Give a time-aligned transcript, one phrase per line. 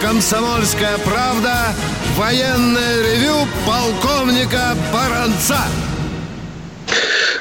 [0.00, 1.74] «Комсомольская правда»
[2.16, 3.34] военное ревю
[3.66, 5.58] полковника Баранца.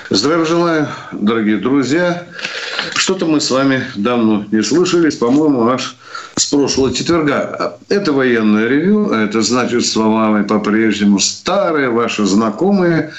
[0.09, 2.25] Здравия желаю, дорогие друзья.
[2.95, 5.95] Что-то мы с вами давно не слышались, по-моему, аж
[6.35, 7.77] с прошлого четверга.
[7.89, 13.13] Это военное ревю, это значит словами по-прежнему старые ваши знакомые.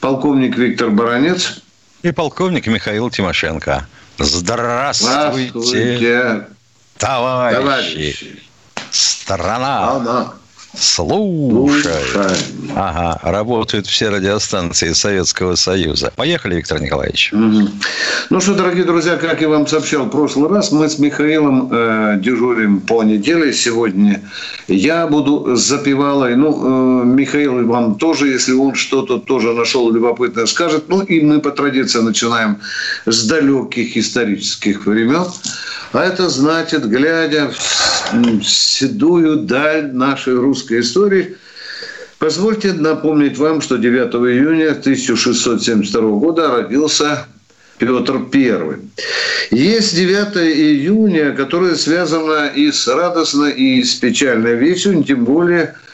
[0.00, 1.60] Полковник Виктор Баранец.
[2.02, 3.86] И полковник Михаил Тимошенко.
[4.18, 6.46] Здравствуйте, Здравствуйте
[6.96, 7.56] товарищи.
[7.56, 8.49] товарищи.
[8.90, 9.90] Страна.
[9.90, 10.39] Страна.
[10.74, 11.92] Слушай.
[12.76, 16.12] Ага, работают все радиостанции Советского Союза.
[16.14, 17.32] Поехали, Виктор Николаевич.
[17.32, 17.68] Угу.
[18.30, 22.18] Ну что, дорогие друзья, как я вам сообщал в прошлый раз, мы с Михаилом э,
[22.20, 24.22] дежурим по неделе сегодня.
[24.68, 26.36] Я буду запевалой.
[26.36, 30.84] Ну, э, Михаил вам тоже, если он что-то тоже нашел любопытное, скажет.
[30.88, 32.58] Ну, и мы по традиции начинаем
[33.06, 35.26] с далеких исторических времен.
[35.92, 37.50] А это значит, глядя
[38.12, 41.36] в седую даль нашей русской истории,
[42.18, 47.26] позвольте напомнить вам, что 9 июня 1672 года родился
[47.78, 48.76] Петр I.
[49.50, 55.74] Есть 9 июня, которое связано и с радостной, и с печальной вещью, тем более–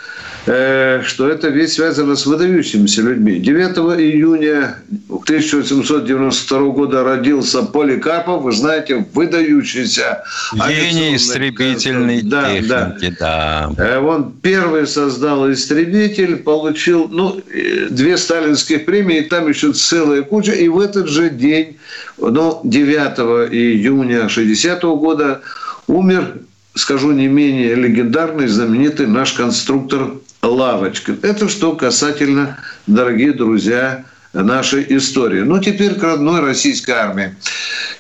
[0.46, 3.40] что эта вещь связана с выдающимися людьми.
[3.40, 4.76] 9 июня
[5.08, 10.22] 1892 года родился Поликарпов, вы знаете, выдающийся
[10.54, 13.72] гений истребительной да, техники, да.
[13.76, 13.84] да.
[13.84, 20.52] Э, он первый создал истребитель, получил ну, э, две сталинских премии, там еще целая куча,
[20.52, 21.78] и в этот же день,
[22.18, 25.40] ну, 9 июня 60 года
[25.88, 26.34] умер
[26.74, 31.16] скажу не менее легендарный, знаменитый наш конструктор лавочка.
[31.22, 35.40] Это что касательно, дорогие друзья, нашей истории.
[35.40, 37.34] Ну, теперь к родной российской армии.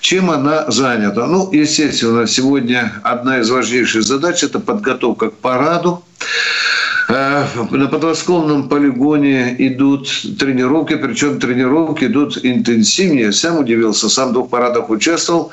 [0.00, 1.26] Чем она занята?
[1.26, 6.04] Ну, естественно, сегодня одна из важнейших задач– это подготовка к параду.
[7.08, 10.08] Э, на подмосковном полигоне идут
[10.38, 13.32] тренировки, причем тренировки идут интенсивнее.
[13.32, 15.52] Сам удивился, сам в двух парадах участвовал.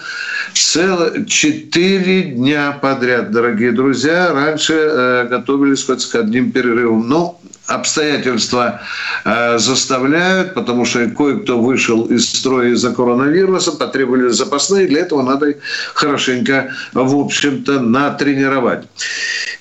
[0.53, 4.33] Целых четыре дня подряд, дорогие друзья.
[4.33, 7.07] Раньше э, готовились хоть с одним перерывом.
[7.07, 8.81] Но обстоятельства
[9.23, 15.55] э, заставляют, потому что кое-кто вышел из строя из-за коронавируса, потребовали запасные, для этого надо
[15.93, 18.85] хорошенько, в общем-то, натренировать.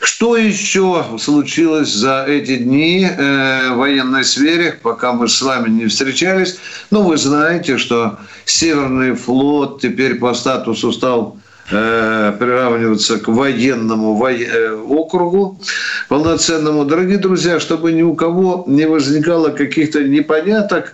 [0.02, 5.86] Что еще случилось за эти дни э, в военной сфере, пока мы с вами не
[5.86, 6.58] встречались?
[6.90, 11.38] Ну, вы знаете, что Северный флот теперь по статусу стал
[11.70, 14.32] Э, приравниваться к военному во...
[14.32, 15.60] Э, округу
[16.08, 16.84] полноценному.
[16.84, 20.92] Дорогие друзья, чтобы ни у кого не возникало каких-то непоняток,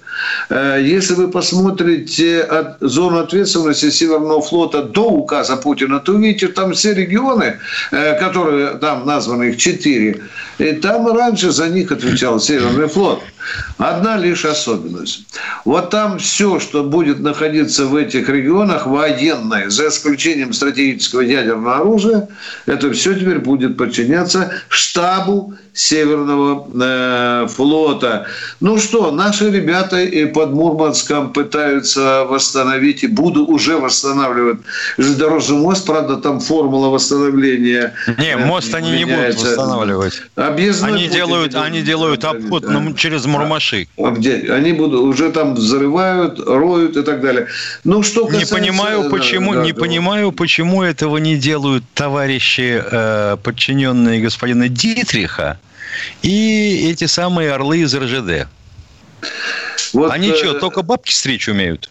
[0.50, 6.74] э, если вы посмотрите от зону ответственности Северного флота до указа Путина, то увидите там
[6.74, 7.58] все регионы,
[7.90, 10.20] которые там названы, их четыре,
[10.58, 13.22] и там раньше за них отвечал Северный флот.
[13.78, 15.24] Одна лишь особенность.
[15.64, 22.28] Вот там все, что будет находиться в этих регионах, военное, за исключением стратегического ядерного оружия,
[22.66, 28.26] это все теперь будет подчиняться штабу Северного э, флота.
[28.58, 34.58] Ну что, наши ребята и под Мурманском пытаются восстановить и буду уже восстанавливать
[34.96, 35.86] железнодорожный мост.
[35.86, 39.14] Правда, там формула восстановления Не, э, мост они меняется.
[39.14, 40.22] не будут восстанавливать.
[40.48, 42.92] Объездной они делают, они делают обход да.
[42.96, 43.88] через Мурмаши.
[43.96, 44.52] А где?
[44.52, 47.46] Они будут уже там взрывают, роют и так далее.
[47.84, 48.54] Ну что касается...
[48.54, 49.80] Не понимаю, почему, да, не да.
[49.80, 55.58] понимаю, почему этого не делают товарищи э, подчиненные господина Дитриха
[56.22, 58.48] и эти самые орлы из РЖД.
[59.92, 60.36] Вот, Они э...
[60.36, 61.90] что, только бабки стричь умеют?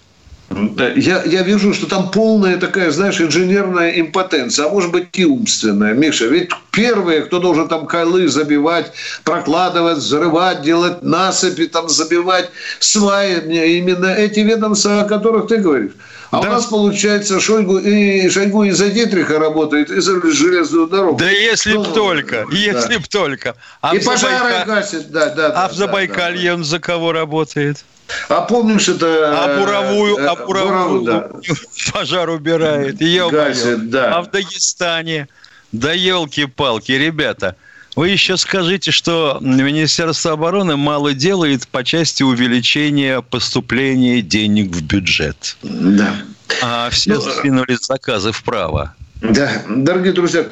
[0.49, 5.93] Я, я вижу, что там полная такая, знаешь, инженерная импотенция, а может быть и умственная.
[5.93, 8.93] Миша, ведь первые, кто должен там кайлы забивать,
[9.25, 12.49] прокладывать, взрывать, делать насыпи, там забивать
[12.79, 13.39] сваи,
[13.77, 15.91] именно эти ведомства, о которых ты говоришь.
[16.31, 16.49] А да.
[16.49, 21.19] у нас, получается, Шойгу и Шойгу из-за Дитриха работает, и за железную дорогу.
[21.19, 22.99] Да если б только, если да.
[22.99, 23.55] б только.
[23.81, 24.65] А и пожары Забайка...
[24.65, 25.47] гасит, да, да.
[25.47, 26.55] А да, в Забайкалье да, да.
[26.55, 27.83] он за кого работает?
[28.29, 29.43] А помнишь это...
[29.43, 31.29] А буровую, э, а буровую да.
[31.93, 32.97] пожар убирает.
[32.97, 34.17] Гасит, да.
[34.17, 35.27] А в Дагестане?
[35.71, 37.55] Да елки-палки, ребята.
[37.95, 45.57] Вы еще скажите, что Министерство обороны мало делает по части увеличения поступления денег в бюджет.
[45.63, 46.15] Да.
[46.61, 48.93] А все ну, сдвинули заказы вправо.
[49.21, 50.45] Да, дорогие друзья,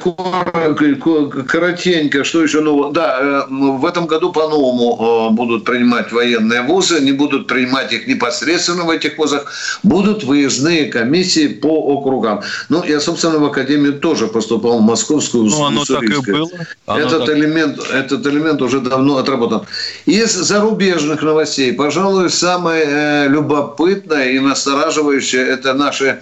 [1.46, 2.92] коротенько, что еще нового?
[2.92, 8.08] Да, э, в этом году по-новому э, будут принимать военные вузы, не будут принимать их
[8.08, 9.52] непосредственно в этих вузах,
[9.84, 12.42] будут выездные комиссии по округам.
[12.68, 16.50] Ну, я, собственно, в Академию тоже поступал в Московскую, ну, оно так и было.
[16.86, 17.36] Оно этот, так...
[17.36, 19.62] элемент, этот элемент уже давно отработан.
[20.06, 26.18] Из зарубежных новостей, пожалуй, самое э, любопытное и настораживающее– это наши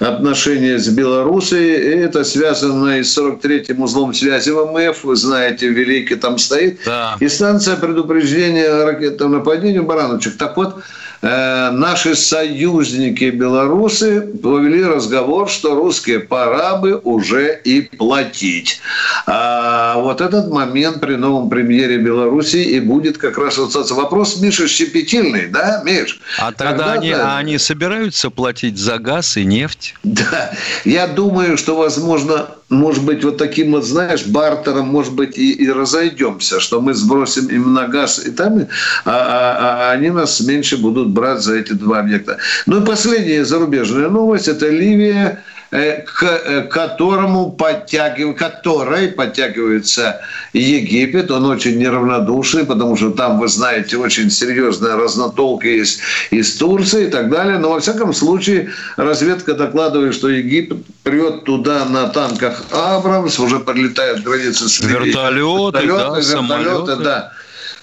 [0.00, 5.04] отношения с Белоруссией это связано и с 43-м узлом связи ВМФ.
[5.04, 6.80] Вы знаете, Великий там стоит.
[6.84, 7.16] Да.
[7.20, 10.36] И станция предупреждения ракетного нападения Барановичек.
[10.36, 10.82] Так вот,
[11.24, 18.80] наши союзники белорусы повели разговор, что русские пора бы уже и платить.
[19.26, 24.68] А вот этот момент при новом премьере Беларуси и будет как раз вот вопрос, Миша,
[24.68, 26.20] щепетильный, да, Миш?
[26.38, 29.94] А тогда они, а они собираются платить за газ и нефть?
[30.02, 30.50] Да,
[30.84, 35.70] я думаю, что, возможно, может быть, вот таким вот, знаешь, бартером, может быть, и, и
[35.70, 38.66] разойдемся, что мы сбросим им на газ и там,
[39.04, 42.38] а, а, а они нас меньше будут брать за эти два объекта.
[42.66, 45.42] Ну и последняя зарубежная новость– это Ливия–
[45.74, 48.36] к э, которому подтягив...
[48.36, 50.20] которой подтягивается
[50.52, 51.32] Египет.
[51.32, 55.98] Он очень неравнодушный, потому что там, вы знаете, очень серьезная разнотолка есть
[56.30, 57.58] из Турции и так далее.
[57.58, 64.22] Но, во всяком случае, разведка докладывает, что Египет прет туда на танках «Абрамс», уже подлетают
[64.22, 66.96] границы с Вертолеты, вертолеты, да, вертолеты, самолеты.
[66.96, 67.32] да.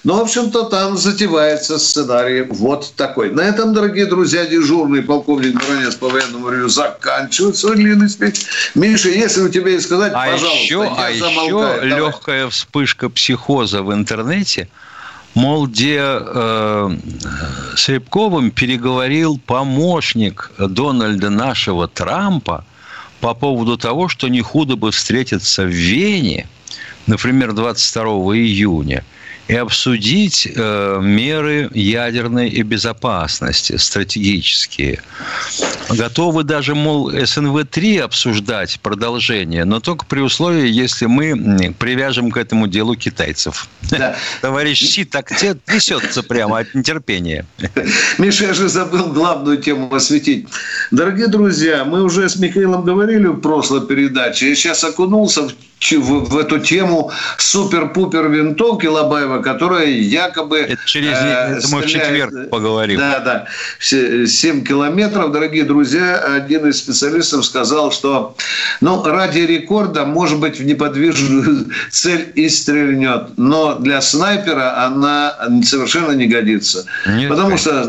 [0.04, 3.30] Ну, в общем-то, там затевается сценарий вот такой.
[3.30, 8.46] На этом, дорогие друзья, дежурный полковник Баранец по военному ревю заканчивает свой длинный спич.
[8.74, 11.76] Миша, если у тебя есть сказать, а пожалуйста, еще, я А замолкаю.
[11.76, 11.88] еще Давай.
[11.88, 14.68] легкая вспышка психоза в интернете–
[15.34, 16.90] мол, где э,
[17.76, 22.64] с Рябковым переговорил помощник Дональда нашего Трампа
[23.20, 26.48] по поводу того, что не худо бы встретиться в Вене,
[27.06, 28.04] например, 22
[28.36, 29.04] июня–
[29.48, 35.02] и обсудить э, меры ядерной и безопасности стратегические.
[35.90, 42.68] Готовы даже, мол, СНВ-3 обсуждать продолжение, но только при условии, если мы привяжем к этому
[42.68, 43.68] делу китайцев.
[43.90, 44.16] Да.
[44.40, 47.44] Товарищ Си так трясется прямо от нетерпения.
[48.18, 50.46] Миша, я же забыл главную тему осветить.
[50.90, 54.50] Дорогие друзья, мы уже с Михаилом говорили в прошлой передаче.
[54.50, 55.52] Я сейчас окунулся в
[55.90, 60.58] в, в эту тему супер-пупер винтовки Лобаева, которая якобы...
[60.58, 62.98] Это через э, это мы в четверг поговорим.
[62.98, 63.46] Да, да.
[63.80, 66.16] 7 километров, дорогие друзья.
[66.16, 68.36] Один из специалистов сказал, что
[68.80, 73.36] ну, ради рекорда, может быть, в неподвижную цель и стрельнет.
[73.36, 76.86] Но для снайпера она совершенно не годится.
[77.06, 77.84] Нет, Потому что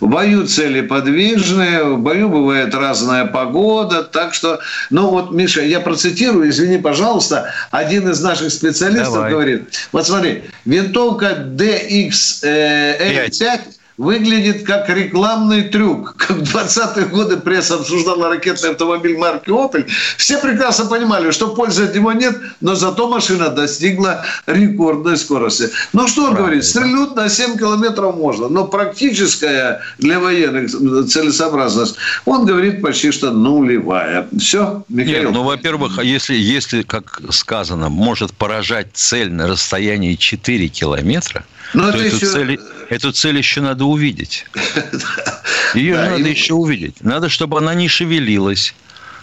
[0.00, 4.02] в бою цели подвижные, в бою бывает разная погода.
[4.02, 4.60] Так что,
[4.90, 9.30] ну вот, Миша, я процитирую, извини, пожалуйста, пожалуйста, один из наших специалистов Давай.
[9.30, 9.62] говорит,
[9.92, 13.60] вот смотри, винтовка DX5
[13.96, 16.16] выглядит как рекламный трюк.
[16.24, 19.86] Как в 20-е годы пресса обсуждала ракетный автомобиль марки «Опель»,
[20.16, 25.68] все прекрасно понимали, что пользы от него нет, но зато машина достигла рекордной скорости.
[25.92, 26.46] Ну, что он Правильно.
[26.46, 26.64] говорит?
[26.64, 34.26] Стрельнуть на 7 километров можно, но практическая для военных целесообразность, он говорит почти что нулевая.
[34.38, 35.24] Все, Михаил?
[35.24, 41.44] Нет, ну, во-первых, если, если, как сказано, может поражать цель на расстоянии 4 километра,
[41.74, 42.26] но то эту, еще...
[42.26, 44.46] цель, эту цель еще надо увидеть.
[45.74, 46.30] Ее да, надо и...
[46.30, 47.02] еще увидеть.
[47.02, 48.74] Надо, чтобы она не шевелилась.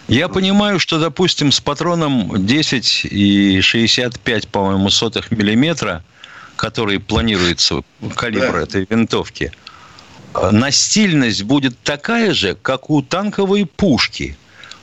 [0.07, 6.03] Я понимаю, что, допустим, с патроном 10 и 65, по-моему, сотых миллиметра,
[6.55, 7.81] который планируется
[8.15, 8.61] калибр да.
[8.61, 9.51] этой винтовки,
[10.51, 14.37] настильность будет такая же, как у танковой пушки.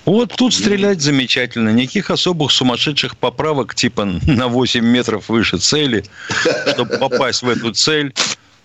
[0.05, 1.69] Вот тут стрелять замечательно.
[1.69, 6.05] Никаких особых сумасшедших поправок, типа на 8 метров выше цели,
[6.73, 8.15] чтобы попасть в эту цель.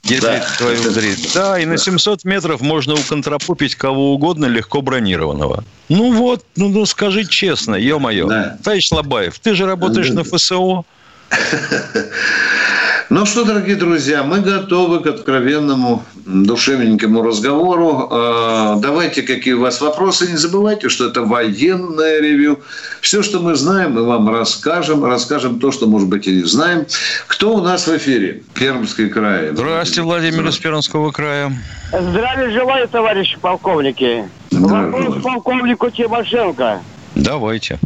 [0.04, 0.46] Если да.
[0.58, 1.30] твою зритель.
[1.34, 5.64] Да, и на 700 метров можно уконтропупить кого угодно легко бронированного.
[5.88, 8.28] Ну вот, ну, ну скажи честно, ё-моё.
[8.28, 8.58] Да.
[8.64, 10.16] Товарищ Лобаев, ты же работаешь да.
[10.16, 10.84] на ФСО.
[13.14, 18.08] Ну что, дорогие друзья, мы готовы к откровенному, душевненькому разговору.
[18.10, 20.32] А, давайте, какие у вас вопросы.
[20.32, 22.62] Не забывайте, что это военное ревю.
[23.02, 25.06] Все, что мы знаем, мы вам расскажем.
[25.06, 26.88] Расскажем то, что, может быть, и не знаем.
[27.28, 28.42] Кто у нас в эфире?
[28.56, 29.50] Пермский край.
[29.52, 31.54] Здравствуйте, Владимир из Пермского края.
[31.92, 34.28] Здравия желаю, товарищи полковники.
[34.50, 36.82] Вопрос полковнику Тимошенко.
[37.14, 37.78] Давайте.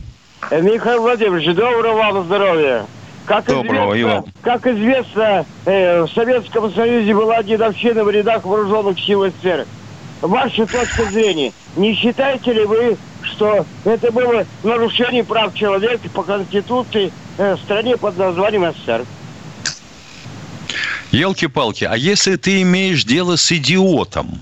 [0.52, 2.86] Михаил Владимирович, доброго вам здоровья.
[3.28, 9.26] Как Доброго, известно, Как известно, э, в Советском Союзе была дедовщина в рядах вооруженных сил
[9.26, 9.68] СССР.
[10.22, 11.52] ваша точка зрения.
[11.76, 17.98] Не считаете ли вы, что это было нарушение прав человека по Конституции э, в стране
[17.98, 19.06] под названием СССР?
[21.12, 24.40] Елки-палки, а если ты имеешь дело с идиотом,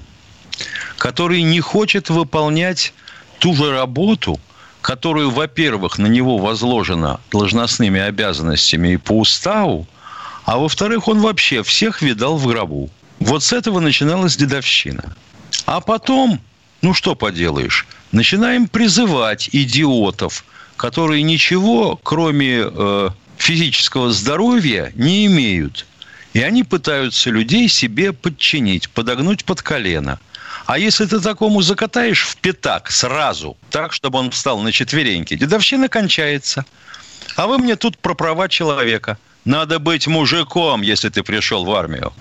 [1.00, 2.94] который не хочет выполнять
[3.40, 4.40] ту же работу,
[4.86, 9.88] которую, во-первых, на него возложена должностными обязанностями и по уставу,
[10.44, 12.92] а во-вторых, он вообще всех видал в гробу.
[13.20, 15.16] Вот с этого начиналась дедовщина.
[15.66, 16.40] А потом,
[16.84, 20.46] ну что поделаешь, начинаем призывать идиотов,
[20.78, 25.88] которые ничего, кроме э, физического здоровья, не имеют.
[26.34, 30.20] И они пытаются людей себе подчинить, подогнуть под колено.
[30.66, 35.90] А если ты такому закатаешь в пятак сразу, так, чтобы он встал на четвереньки, дедовщина
[35.90, 36.66] кончается.
[37.36, 42.12] А вы мне тут про права человека– надо быть мужиком, если ты пришел в армию.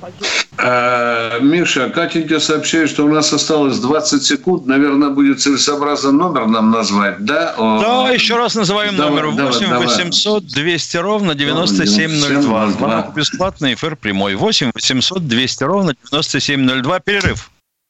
[0.59, 4.67] А, Миша, Катенька сообщает, что у нас осталось 20 секунд.
[4.67, 7.55] Наверное, будет целесообразно номер нам назвать, да?
[7.57, 12.69] Да, еще раз называем давай, номер 8 давай, 800 200 ровно 9702.
[12.69, 14.35] Звонок бесплатный, эфир прямой.
[14.35, 17.01] 8 800 200 ровно 9702.
[17.01, 17.51] Перерыв.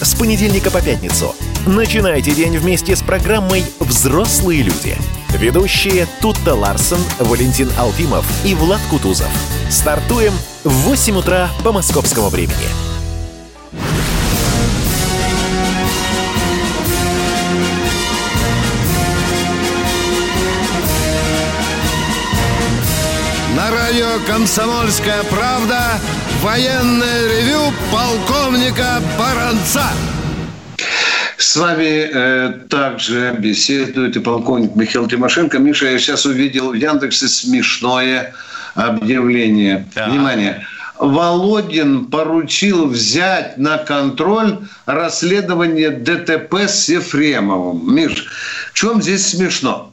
[0.00, 1.34] С понедельника по пятницу.
[1.66, 4.96] Начинайте день вместе с программой «Взрослые люди».
[5.30, 9.28] Ведущие Тутта Ларсон, Валентин Алфимов и Влад Кутузов.
[9.68, 12.54] Стартуем в 8 утра по московскому времени.
[23.56, 26.00] На радио «Комсомольская правда»
[26.42, 29.88] военное ревю полковника Баранца.
[31.36, 35.58] С вами э, также беседует и полковник Михаил Тимошенко.
[35.58, 38.34] Миша, я сейчас увидел в Яндексе смешное
[38.74, 39.86] объявление.
[39.94, 40.08] Да.
[40.08, 40.66] Внимание.
[40.98, 47.94] Володин поручил взять на контроль расследование ДТП с Ефремовым.
[47.94, 48.26] Миш,
[48.72, 49.92] в чем здесь смешно?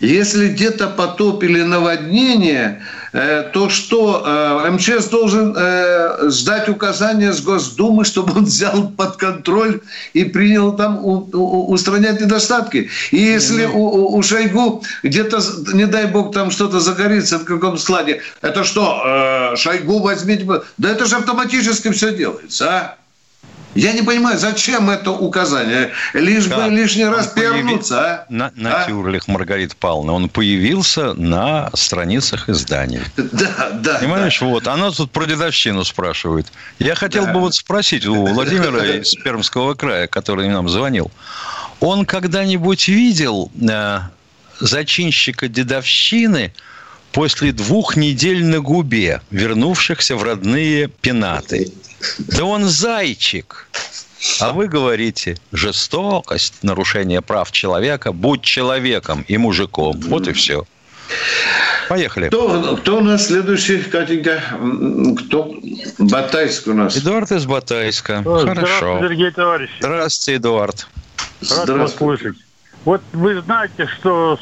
[0.00, 2.82] Если где-то потопили наводнение,
[3.12, 9.80] то что э, МЧС должен э, сдать указания с Госдумы, чтобы он взял под контроль
[10.12, 12.90] и принял там устранять недостатки.
[13.10, 15.40] И если у, у Шойгу где-то,
[15.72, 20.46] не дай бог, там что-то загорится в каком складе, это что, Шойгу возьмите?
[20.78, 22.96] Да это же автоматически все делается, а?
[23.76, 25.92] Я не понимаю, зачем это указание?
[26.14, 28.26] Лишь да, бы лишний раз пернуться, а?
[28.28, 28.86] На, на а?
[28.86, 30.12] Тюрлих Маргарит Павловна.
[30.12, 33.00] Он появился на страницах изданий.
[33.16, 33.98] Да, да.
[33.98, 34.46] Понимаешь, да.
[34.46, 34.66] вот.
[34.66, 36.46] Она тут про дедовщину спрашивает.
[36.78, 37.32] Я хотел да.
[37.32, 41.10] бы вот спросить у Владимира из Пермского края, который нам звонил.
[41.80, 44.00] Он когда-нибудь видел э,
[44.60, 46.52] зачинщика дедовщины
[47.12, 51.72] после двух недель на губе, вернувшихся в родные пенаты?
[52.18, 53.68] Да он зайчик.
[54.40, 60.00] А вы говорите, жестокость, нарушение прав человека, будь человеком и мужиком.
[60.00, 60.66] Вот и все.
[61.88, 62.28] Поехали.
[62.28, 64.42] Кто, кто у нас следующий, Катенька?
[65.18, 65.54] Кто?
[65.98, 66.96] Батайск у нас.
[66.96, 68.22] Эдуард из Батайска.
[68.24, 68.54] О, Хорошо.
[68.54, 69.72] Здравствуйте, дорогие товарищи.
[69.78, 70.88] Здравствуйте, Эдуард.
[71.50, 72.36] Рад вас слышать.
[72.84, 74.38] Вот вы знаете, что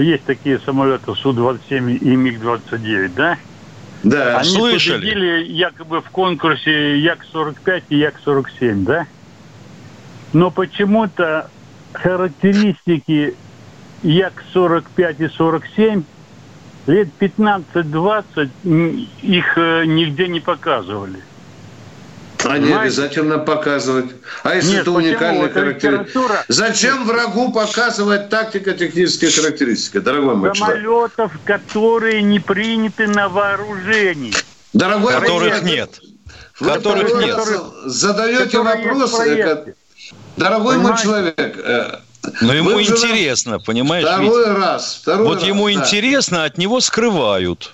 [0.00, 3.38] есть такие самолеты Су-27 и МиГ-29, да?
[4.02, 5.00] Да, Они слышали.
[5.00, 9.06] победили якобы в конкурсе Як-45 и Як-47, да?
[10.32, 11.48] Но почему-то
[11.92, 13.34] характеристики
[14.02, 16.04] Як-45 и 47
[16.86, 18.50] лет 15-20
[19.22, 21.22] их э, нигде не показывали.
[22.44, 24.10] А не обязательно показывать.
[24.44, 26.44] А если Нет, это уникальная характеристика?
[26.48, 31.40] Зачем врагу показывать тактико-технические характеристики, дорогой мой Самолетов, человек?
[31.44, 34.32] которые не приняты на вооружении.
[34.72, 36.00] Дорогой которых мой нет.
[36.60, 37.38] Вы которых нет.
[37.84, 39.18] Задаете вопрос,
[40.36, 40.78] дорогой Понимаете?
[40.78, 41.98] мой человек, э,
[42.40, 44.04] но ему Вы интересно, понимаешь?
[44.04, 44.58] Второй ведь?
[44.58, 44.98] раз.
[45.02, 45.72] Второй вот раз, ему да.
[45.72, 47.72] интересно, от него скрывают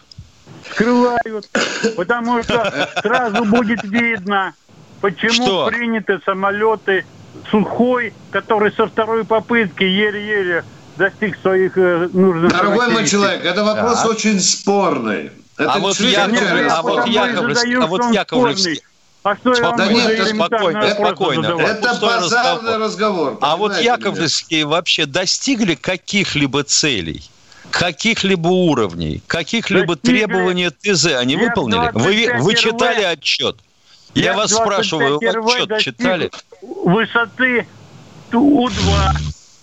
[0.75, 1.49] скрывают,
[1.97, 4.55] потому что сразу будет видно,
[5.01, 5.67] почему что?
[5.67, 7.05] приняты самолеты
[7.51, 10.65] Сухой, который со второй попытки еле-еле
[10.97, 14.09] достиг своих э, нужных Дорогой мой человек, это вопрос да.
[14.09, 15.33] очень спорный.
[15.59, 16.39] Это а, вот Яков,
[16.71, 18.83] а, вот Яковлевский, а вот Яковлевский,
[19.25, 21.47] А что я да нет, спокойно, спокойно.
[21.61, 23.33] Это базарный разговор.
[23.33, 27.25] разговор а вот Яковлевские вообще достигли каких-либо целей?
[27.75, 31.91] Каких-либо уровней, каких-либо требований ТЗ они выполнили?
[31.93, 33.57] Вы, вы читали отчет?
[34.15, 36.31] Я вас спрашиваю, отчет читали?
[36.63, 37.67] Высоты
[38.33, 38.73] У-2.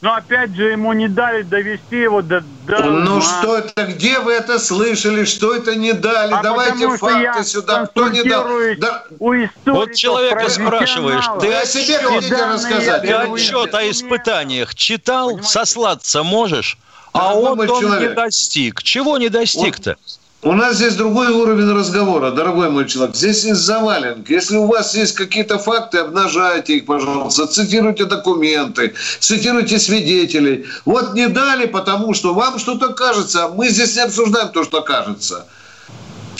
[0.01, 2.43] Но опять же ему не дали довести его до...
[2.65, 3.21] до ну ума.
[3.21, 6.33] что это, где вы это слышали, что это не дали?
[6.33, 8.47] А Давайте факты сюда, кто не дал.
[8.79, 9.03] Да...
[9.19, 9.35] У
[9.67, 13.03] вот человека спрашиваешь, ты о себе хотите рассказать?
[13.03, 15.39] Ты отчет о испытаниях читал?
[15.43, 16.79] Сослаться можешь?
[17.13, 18.83] А он, он не достиг.
[18.83, 19.97] Чего не достиг-то?
[20.43, 23.15] У нас здесь другой уровень разговора, дорогой мой человек.
[23.15, 24.31] Здесь есть заваленки.
[24.31, 27.45] Если у вас есть какие-то факты, обнажайте их, пожалуйста.
[27.45, 30.65] Цитируйте документы, цитируйте свидетелей.
[30.83, 33.45] Вот не дали, потому что вам что-то кажется.
[33.45, 35.45] А мы здесь не обсуждаем то, что кажется.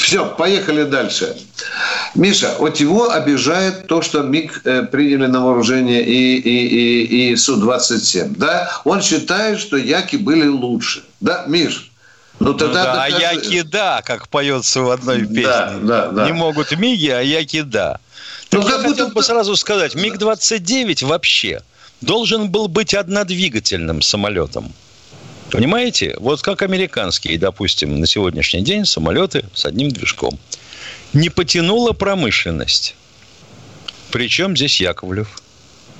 [0.01, 1.37] Все, поехали дальше.
[2.15, 7.35] Миша, вот его обижает то, что МИГ э, приняли на вооружение и, и, и, и
[7.35, 8.35] Су-27.
[8.37, 8.69] Да?
[8.83, 11.03] Он считает, что Яки были лучше.
[11.19, 11.91] Да, Миш?
[12.39, 13.15] Ну, тогда ну, да, докажи.
[13.15, 15.43] а яки да, как поется в одной песне.
[15.43, 16.25] Да, да, да.
[16.25, 17.99] Не могут миги, а яки да.
[18.49, 21.61] Так ну, я хотел бы сразу сказать, МиГ-29 вообще
[22.01, 24.73] должен был быть однодвигательным самолетом.
[25.51, 26.15] Понимаете?
[26.19, 30.39] Вот как американские, допустим, на сегодняшний день самолеты с одним движком.
[31.13, 32.95] Не потянула промышленность.
[34.11, 35.41] Причем здесь Яковлев?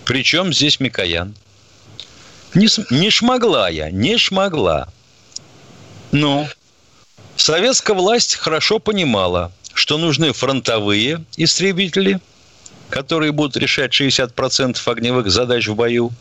[0.06, 1.36] Причем здесь Микоян?
[2.54, 4.88] Не, не шмогла я, не шмогла.
[6.12, 6.48] Ну,
[7.36, 12.22] советская власть хорошо понимала, что нужны фронтовые истребители,
[12.92, 16.12] которые будут решать 60% огневых задач в бою,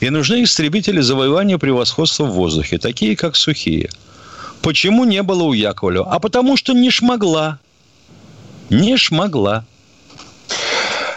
[0.00, 3.90] и нужны истребители завоевания превосходства в воздухе, такие как сухие.
[4.62, 6.10] Почему не было у Яковлева?
[6.10, 7.58] А потому что не шмогла.
[8.70, 9.64] Не шмогла.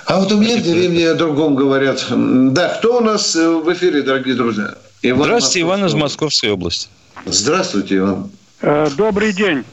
[0.06, 2.06] А вот у меня в деревне о другом говорят.
[2.10, 4.76] Да, кто у нас в эфире, дорогие друзья?
[5.02, 6.90] Иван Здравствуйте, Иван из Московской области.
[7.26, 8.32] Здравствуйте, Иван.
[8.62, 9.64] Э, добрый день.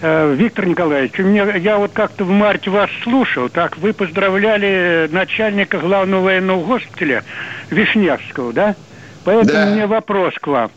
[0.00, 5.78] Э, Виктор Николаевич, мне, я вот как-то в марте вас слушал, так вы поздравляли начальника
[5.78, 7.24] главного военного госпиталя
[7.70, 8.76] Вишневского, да?
[9.24, 9.66] Поэтому да.
[9.66, 10.70] у меня вопрос к вам.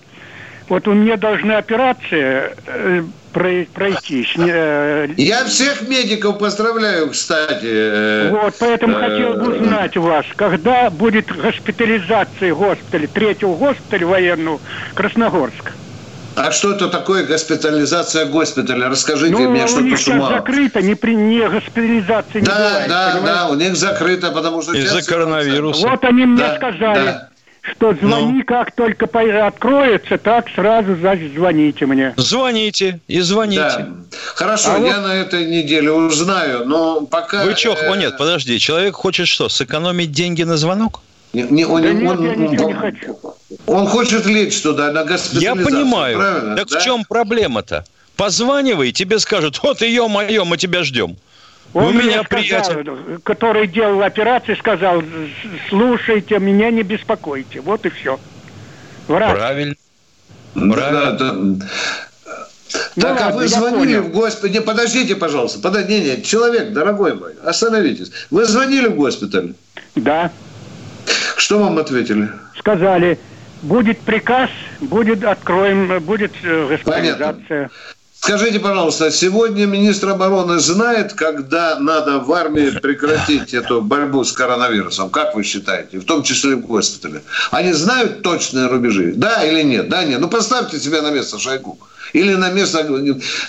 [0.69, 4.33] Вот у меня должны операции э, пройтись.
[4.37, 8.31] Э, я всех медиков поздравляю, кстати.
[8.31, 14.59] Вот, поэтому хотел бы узнать у вас, когда будет госпитализация госпиталя, третьего госпиталя военного
[14.95, 15.73] Красногорска?
[16.35, 18.89] А что это такое госпитализация госпиталя?
[18.89, 20.29] Расскажите ну, мне, что-то с ума.
[20.29, 23.39] закрыто, не, при, не госпитализация да, не бывает, Да, понимаете?
[23.39, 24.73] да, у них закрыто, потому что...
[24.73, 25.87] Из-за коронавируса.
[25.87, 27.05] Вот они мне да, сказали.
[27.05, 27.27] Да
[27.61, 28.43] что звони, ну.
[28.45, 29.05] как только
[29.45, 32.13] откроется, так сразу звоните мне.
[32.17, 33.61] Звоните и звоните.
[33.61, 33.89] Да.
[34.35, 35.07] Хорошо, а я вот...
[35.07, 37.45] на этой неделе узнаю, но пока...
[37.45, 37.73] Вы что?
[37.73, 37.91] Э...
[37.91, 41.01] О, нет, подожди, человек хочет что, сэкономить деньги на звонок?
[41.33, 43.19] Не, не, он, да нет, он, я ничего он, не хочу.
[43.65, 45.59] Он хочет лечь туда, на госпитализацию.
[45.59, 46.17] Я понимаю.
[46.17, 46.55] Правильно?
[46.55, 46.79] Так да?
[46.79, 47.85] в чем проблема-то?
[48.15, 51.17] Позванивай, тебе скажут, вот ее мое, мы тебя ждем.
[51.73, 55.01] Он у меня приятель, который делал операцию, сказал,
[55.69, 57.61] слушайте, меня не беспокойте.
[57.61, 58.19] Вот и все.
[59.07, 59.31] Врач.
[59.31, 59.75] Правильно.
[60.53, 61.11] Правильно.
[61.11, 61.33] Да, да.
[62.95, 64.01] Ну, так, ладно, а вы звонили понял.
[64.03, 64.51] в госпиталь?
[64.51, 65.59] Не, подождите, пожалуйста.
[65.59, 68.11] Подождите, не, не, человек, дорогой мой, остановитесь.
[68.29, 69.53] Вы звонили в госпиталь?
[69.95, 70.31] Да.
[71.37, 72.29] Что вам ответили?
[72.57, 73.19] Сказали,
[73.61, 77.43] будет приказ, будет откроем, будет э, госпитализация.
[77.47, 77.69] Понятно.
[78.23, 85.09] Скажите, пожалуйста, сегодня министр обороны знает, когда надо в армии прекратить эту борьбу с коронавирусом?
[85.09, 85.97] Как вы считаете?
[85.97, 87.23] В том числе в госпитале.
[87.49, 89.13] Они знают точные рубежи?
[89.15, 89.89] Да или нет?
[89.89, 90.19] Да, нет.
[90.19, 91.79] Ну, поставьте себя на место Шойгу.
[92.13, 92.81] Или на место...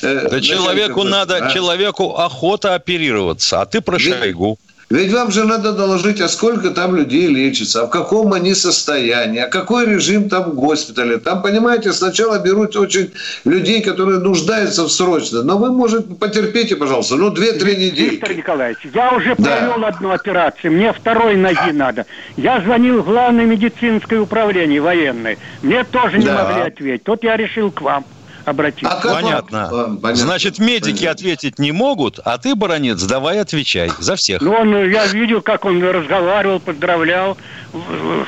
[0.01, 1.51] Э, да человеку надо, а?
[1.51, 4.59] человеку охота оперироваться, а ты про Шойгу.
[4.93, 9.41] Ведь вам же надо доложить, а сколько там людей лечится, а в каком они состоянии,
[9.41, 11.17] а какой режим там в госпитале.
[11.17, 13.11] Там, понимаете, сначала берут очень
[13.47, 15.43] людей, которые нуждаются в срочно.
[15.43, 18.11] Но вы, может, потерпите, пожалуйста, ну, две-три недели.
[18.11, 19.57] Виктор Николаевич, я уже да.
[19.57, 22.05] провел одну операцию, мне второй ноги надо.
[22.37, 25.39] Я звонил в главное медицинское управление военное.
[25.63, 26.45] Мне тоже не да.
[26.45, 27.05] могли ответить.
[27.05, 28.05] Тут я решил к вам
[28.45, 28.89] обратиться.
[28.95, 29.69] А понятно.
[29.71, 30.15] понятно.
[30.15, 31.11] Значит, медики понятно.
[31.11, 34.41] ответить не могут, а ты, баронец, давай отвечай за всех.
[34.41, 37.37] Ну, он, я видел, как он разговаривал, поздравлял.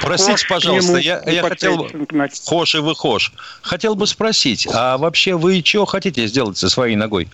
[0.01, 1.89] Простите, пожалуйста, я, я хотел...
[2.47, 3.33] Хош и вы хош.
[3.63, 7.29] Хотел бы спросить, а вообще вы что хотите сделать со своей ногой?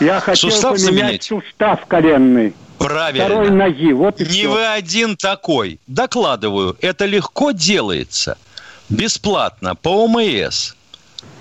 [0.00, 1.24] Я хотел Сустав поменять заменять?
[1.24, 2.54] сустав коленный.
[2.78, 3.24] Правильно.
[3.24, 3.92] Второй ноги.
[3.92, 4.48] Вот и Не все.
[4.48, 5.80] вы один такой.
[5.86, 8.38] Докладываю, это легко делается.
[8.88, 10.74] Бесплатно, по ОМС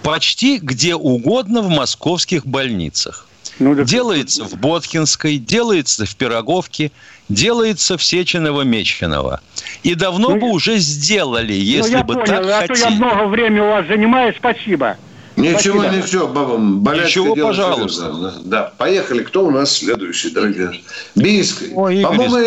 [0.03, 3.27] почти где угодно в московских больницах.
[3.60, 3.83] Ну, да.
[3.83, 6.91] Делается в Боткинской, делается в Пироговке,
[7.27, 9.39] делается в Сеченово-Меченово.
[9.83, 12.81] И давно ну, бы уже сделали, ну, если ну, бы понял, так а хотели.
[12.81, 14.97] То я много времени у вас занимаю, спасибо.
[15.38, 16.04] Ничего, спасибо.
[16.04, 16.58] ничего, баба,
[16.95, 18.12] Ничего, пожалуйста.
[18.12, 18.34] Да.
[18.43, 19.21] да, поехали.
[19.23, 20.82] Кто у нас следующий, дорогие?
[21.15, 21.69] Бийск.
[21.69, 22.38] По-моему,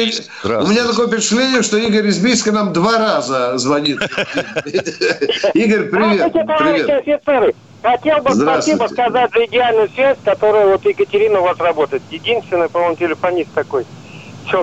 [0.44, 4.00] у меня такое впечатление, что Игорь из Бийска нам два раза звонит.
[5.55, 6.33] Игорь, привет.
[6.33, 7.55] Привет.
[7.83, 12.03] Хотел бы спасибо сказать за идеальную связь, которая вот Екатерина у вас работает.
[12.11, 13.87] Единственный, по-моему, телефонист такой.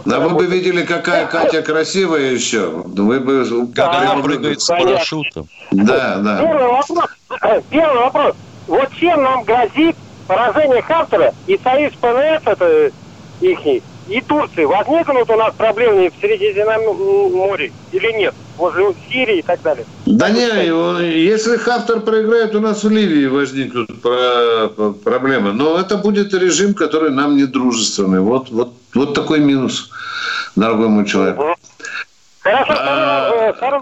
[0.06, 2.70] Да вы бы видели, какая Катя красивая еще.
[2.70, 3.68] Вы бы...
[3.74, 5.48] Как она прыгает с парашютом.
[5.72, 6.38] Да, да.
[6.40, 7.10] Первый вопрос.
[7.70, 8.36] Первый вопрос.
[8.68, 9.96] Вот чем нам грозит
[10.28, 12.92] поражение Хартера и союз ПНС, это
[13.40, 14.66] их, и Турции.
[14.66, 18.36] Возникнут у нас проблемы в Средиземном море или нет?
[18.58, 19.86] Возле Сирии и так далее.
[20.06, 20.46] Да не,
[21.24, 23.90] если Хафтар проиграет, у нас в Ливии возникнут
[25.04, 25.54] проблемы.
[25.54, 28.20] Но это будет режим, который нам не дружественный.
[28.20, 29.90] Вот, вот, вот такой минус,
[30.56, 31.38] дорогой мой человек.
[32.40, 33.82] Хорошо, а, второй,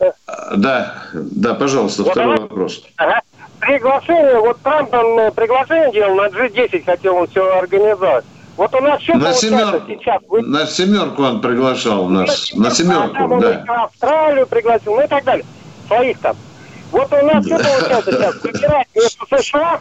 [0.00, 0.10] э,
[0.56, 2.82] Да, да, пожалуйста, вот второй вопрос.
[2.96, 3.20] Ага.
[3.60, 8.24] Приглашение, вот Трамп там э, приглашение делал, на G10 хотел он все организовать.
[8.56, 9.82] Вот у нас что на семер...
[9.86, 10.22] сейчас?
[10.28, 10.42] Вы...
[10.42, 12.52] На семерку он приглашал нас.
[12.54, 13.64] На, на семерку, а да.
[13.84, 15.44] Австралию пригласил, ну и так далее.
[15.88, 16.36] Своих там.
[16.92, 18.42] Вот у нас что получается сейчас?
[18.42, 19.80] Выбирать между США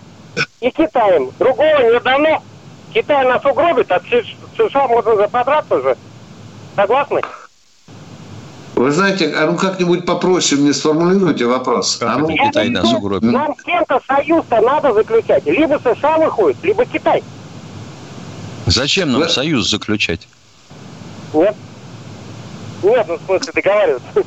[0.61, 1.29] и Китаем.
[1.37, 2.41] Другого не дано.
[2.93, 4.01] Китай нас угробит, а
[4.57, 5.97] США можно заподраться уже.
[6.75, 7.21] Согласны?
[8.75, 11.97] Вы знаете, а ну как-нибудь попроще мне сформулируйте вопрос.
[11.97, 13.31] Как а ну, Китай нас угробит.
[13.31, 15.45] Нам с кем-то союз-то надо заключать.
[15.45, 17.23] Либо США выходит, либо Китай.
[18.65, 19.29] Зачем нам Вы...
[19.29, 20.27] союз заключать?
[21.33, 21.55] Нет.
[22.83, 24.23] Нет, ну, в смысле, договариваться.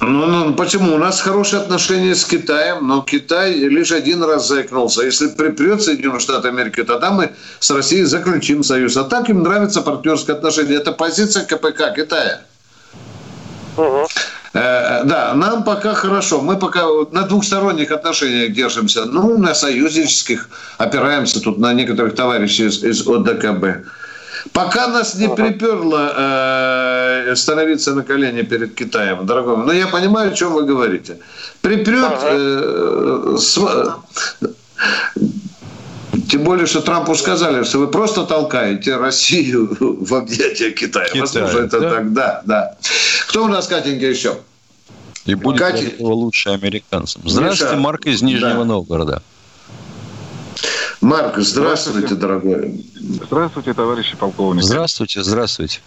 [0.00, 0.94] Ну, ну, почему?
[0.94, 5.02] У нас хорошие отношения с Китаем, но Китай лишь один раз заикнулся.
[5.02, 8.96] Если припрет Соединенные Штаты Америки, тогда мы с Россией заключим союз.
[8.96, 10.76] А так им нравятся партнерские отношения.
[10.76, 12.42] Это позиция КПК Китая.
[13.76, 14.06] Угу.
[14.58, 16.40] Э, да, нам пока хорошо.
[16.40, 19.04] Мы пока на двухсторонних отношениях держимся.
[19.04, 23.86] Ну, на союзнических опираемся тут на некоторых товарищей из, из ОДКБ.
[24.52, 29.56] Пока нас не приперло э, становиться на колени перед Китаем, дорогой.
[29.58, 31.18] Но я понимаю, о чем вы говорите.
[31.60, 32.18] Припрет...
[32.22, 33.58] Э, с,
[36.28, 41.06] тем более, что Трампу сказали, что вы просто толкаете Россию в объятия Китая.
[41.06, 41.90] Китай, Возможно, это да?
[41.90, 42.76] так, да, да.
[43.28, 44.36] Кто у нас, Катенька, еще?
[45.28, 45.84] И будет Катя...
[45.84, 47.20] этого лучше американцам.
[47.26, 47.82] Здравствуйте, Миша.
[47.82, 48.64] Марк из Нижнего да.
[48.64, 49.22] Новгорода.
[51.02, 52.86] Марк, здравствуйте, здравствуйте, дорогой.
[53.26, 54.64] Здравствуйте, товарищи полковники.
[54.64, 55.80] Здравствуйте, здравствуйте.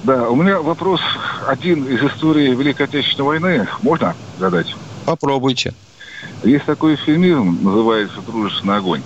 [0.00, 1.00] Да, у меня вопрос
[1.46, 3.68] один из истории Великой Отечественной войны.
[3.82, 4.74] Можно задать?
[5.04, 5.74] Попробуйте.
[6.42, 9.02] Есть такой фильм, называется «Дружественный огонь».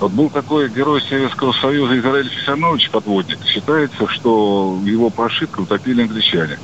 [0.00, 3.38] Вот был такой герой Советского Союза Израиль Фисанович, подводник.
[3.46, 6.58] Считается, что его по ошибке утопили англичане.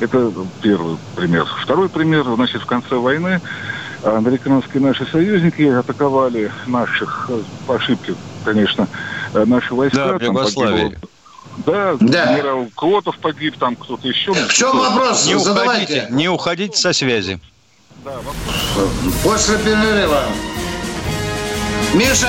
[0.00, 0.32] Это
[0.62, 1.46] первый пример.
[1.62, 3.40] Второй пример, значит, в конце войны
[4.02, 7.30] американские наши союзники атаковали наших,
[7.66, 8.88] по ошибке, конечно,
[9.34, 10.06] наши войска.
[10.06, 10.98] Да, в Югославии.
[11.66, 14.32] Да, да, генерал Клотов погиб, там кто-то еще.
[14.32, 15.26] В чем вопрос?
[15.26, 17.38] Не уходите, не уходите со связи.
[18.04, 19.14] Да, вопрос.
[19.22, 20.22] После перерыва.
[21.92, 22.28] Миша!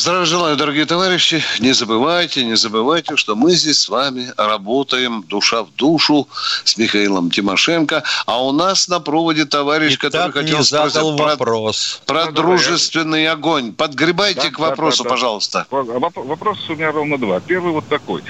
[0.00, 1.42] Здравия желаю, дорогие товарищи.
[1.58, 6.26] Не забывайте, не забывайте, что мы здесь с вами работаем душа в душу
[6.64, 8.02] с Михаилом Тимошенко.
[8.24, 12.00] А у нас на проводе товарищ, И который хотел задал спросить вопрос.
[12.06, 13.74] про, про дружественный огонь.
[13.74, 15.66] Подгребайте да, к вопросу, да, да, пожалуйста.
[15.68, 17.40] Вопрос у меня ровно два.
[17.40, 18.22] Первый вот такой.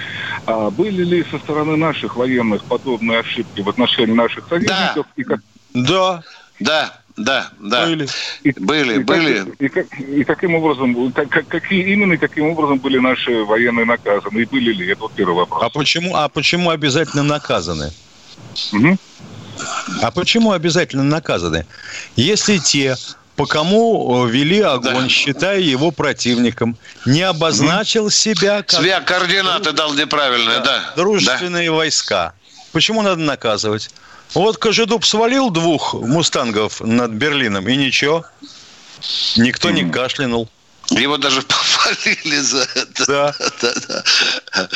[0.46, 5.06] А были ли со стороны наших военных подобные ошибки в отношении наших союзников?
[5.06, 5.12] Да.
[5.14, 5.40] И как...
[5.72, 6.24] да.
[6.58, 7.86] Да, да, да.
[7.86, 8.08] Были,
[8.42, 9.38] и, были, и были.
[9.40, 14.40] Как, и, как, и каким образом, как, какие именно, каким образом были наши военные наказаны,
[14.40, 14.90] и были ли?
[14.90, 15.62] Это вот первый вопрос.
[15.62, 17.92] А почему, а почему обязательно наказаны?
[18.72, 18.98] Угу.
[20.02, 21.66] А почему обязательно наказаны?
[22.16, 22.96] Если те,
[23.36, 25.08] по кому вели огонь, да.
[25.08, 28.10] считая его противником, не обозначил угу.
[28.10, 28.70] себя как...
[28.70, 30.64] Своя координаты дал неправильные, да.
[30.64, 30.92] да.
[30.96, 31.76] Дружественные да.
[31.76, 32.32] войска.
[32.72, 33.90] Почему надо наказывать?
[34.34, 38.24] Вот Кожедуб свалил двух мустангов над Берлином, и ничего.
[39.36, 40.48] Никто не кашлянул.
[40.90, 41.42] Его даже
[41.80, 43.06] похвалили за это.
[43.06, 43.34] Да.
[43.62, 44.68] да, да.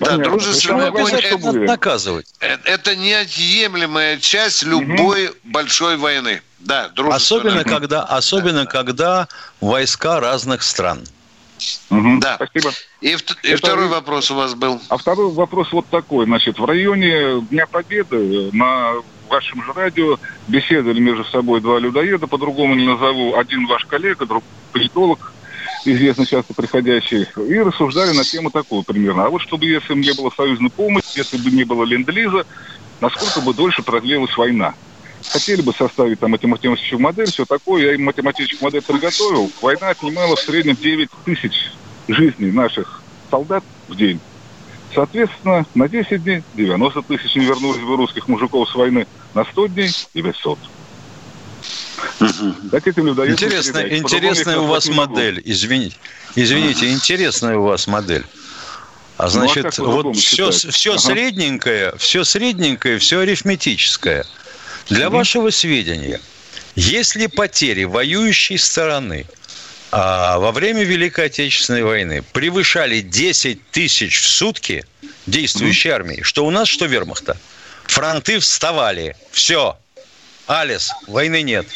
[0.00, 2.26] да дружественный огонь это наказывать.
[2.40, 5.36] Э, это неотъемлемая часть любой угу.
[5.44, 6.42] большой войны.
[6.58, 9.28] Да, особенно когда, особенно когда
[9.60, 11.06] войска разных стран.
[11.90, 12.18] Угу.
[12.20, 12.36] Да.
[12.36, 12.72] Спасибо.
[13.00, 14.80] И, и второй вопрос у вас был.
[14.88, 16.26] А второй вопрос вот такой.
[16.26, 18.94] Значит, в районе Дня Победы на
[19.28, 20.18] вашем же радио
[20.48, 23.36] беседовали между собой два людоеда, по-другому не назову.
[23.36, 25.32] Один ваш коллега, другой политолог,
[25.84, 29.24] известно часто приходящий, и рассуждали на тему такую примерно.
[29.24, 32.44] А вот чтобы если бы не было союзной помощи, если бы не было ленд-лиза,
[33.00, 34.74] насколько бы дольше продлилась война?
[35.28, 37.84] Хотели бы составить там математическую модель, все такое.
[37.84, 39.50] Я им математическую модель подготовил.
[39.60, 41.70] Война отнимала в среднем 9 тысяч
[42.08, 44.20] жизней наших солдат в день.
[44.94, 49.66] Соответственно, на 10 дней 90 тысяч не вернулись бы русских мужиков с войны, на 100
[49.68, 50.58] дней 900.
[52.70, 55.96] Так этим Интересная, интересная у вас модель, извините.
[56.34, 58.24] Извините, интересная у вас модель.
[59.16, 60.98] А значит, ну, а вот все, все ага.
[60.98, 64.24] средненькое, все средненькое, все арифметическое.
[64.88, 65.18] Для угу.
[65.18, 66.20] вашего сведения,
[66.74, 69.26] если потери воюющей стороны
[69.92, 74.84] а, во время Великой Отечественной войны превышали 10 тысяч в сутки
[75.26, 75.96] действующей угу.
[75.96, 77.36] армии, что у нас, что вермахта,
[77.84, 79.16] фронты вставали.
[79.32, 79.78] Все.
[80.46, 81.66] Алис, войны нет.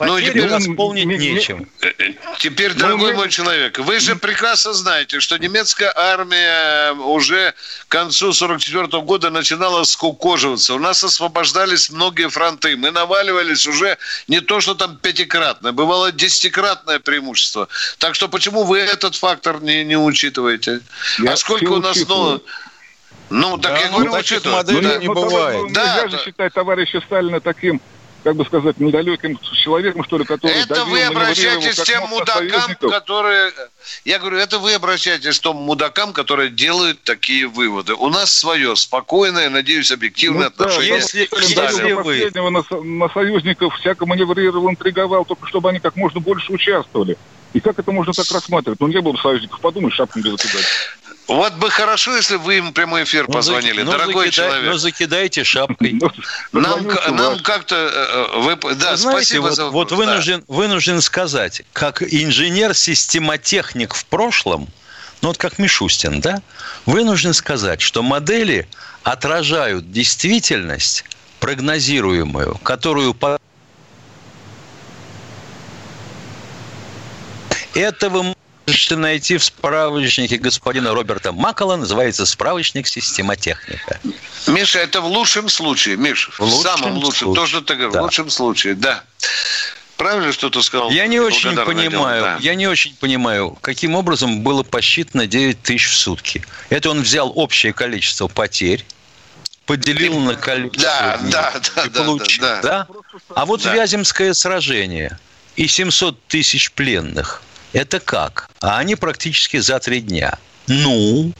[0.00, 1.68] Ну, теперь восполнить нечем.
[1.80, 1.97] Э, э,
[2.38, 7.54] теперь, ну, дорогой мой человек, вы же прекрасно знаете, что немецкая армия уже
[7.88, 10.74] к концу 44 -го года начинала скукоживаться.
[10.74, 12.76] У нас освобождались многие фронты.
[12.76, 13.98] Мы наваливались уже
[14.28, 17.68] не то, что там пятикратное, бывало десятикратное преимущество.
[17.98, 20.80] Так что почему вы этот фактор не, не учитываете?
[21.18, 21.96] Я а сколько у нас...
[22.08, 22.42] Ну,
[23.30, 24.56] ну, так да, я говорю, ну, учитываю.
[24.56, 25.62] Моделей да, не бывает.
[25.62, 26.08] Ну, да, нельзя да.
[26.08, 27.80] же считать товарища Сталина таким
[28.24, 33.52] как бы сказать, недалеким человеком, что ли, который Это вы обращаетесь к тем мудакам, которые...
[34.04, 37.94] Я говорю, это вы обращаетесь к тем мудакам, которые делают такие выводы.
[37.94, 40.90] У нас свое спокойное, надеюсь, объективное ну, отношение.
[40.90, 42.30] Да, если, если вы...
[42.34, 47.16] На, на союзников всяко маневрировал, интриговал, только чтобы они как можно больше участвовали.
[47.52, 48.80] И как это можно так рассматривать?
[48.80, 50.66] Ну, не было бы союзников, подумай, шапку без закидать.
[51.28, 54.72] Вот бы хорошо, если бы вы им прямой эфир ну, позвонили, ну, дорогой закидай, человек.
[54.72, 56.00] Ну, закидайте шапкой.
[56.52, 57.76] Ну, нам, нам как-то...
[57.76, 60.54] Э, вы, да, Знаете, спасибо вот, за Вот вынужден, да.
[60.54, 64.68] вынужден сказать, как инженер-системотехник в прошлом,
[65.20, 66.40] ну вот как Мишустин, да,
[66.86, 68.66] вынужден сказать, что модели
[69.02, 71.04] отражают действительность
[71.40, 73.14] прогнозируемую, которую
[77.74, 78.34] это вы
[78.68, 83.98] можете найти в справочнике господина Роберта Маккола, называется «Справочник системотехника».
[84.46, 87.34] Миша, это в лучшем случае, Миша, в, в лучшем самом лучшем, случае.
[87.34, 88.00] то, что ты говоришь, да.
[88.00, 89.04] в лучшем случае, да.
[89.96, 90.90] Правильно что ты сказал?
[90.90, 92.36] Я не очень понимаю, да.
[92.40, 96.44] я не очень понимаю, каким образом было посчитано 9 тысяч в сутки.
[96.68, 98.84] Это он взял общее количество потерь,
[99.66, 102.86] поделил на количество да, да, да, и получил, да, да.
[102.86, 102.86] да?
[103.34, 103.74] А вот да.
[103.74, 105.18] Вяземское сражение
[105.56, 108.48] и 700 тысяч пленных– это как?
[108.60, 110.38] А они практически за три дня.
[110.66, 111.32] Ну?